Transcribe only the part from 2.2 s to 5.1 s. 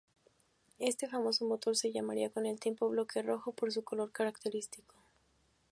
con el tiempo "bloque rojo" por su color característico.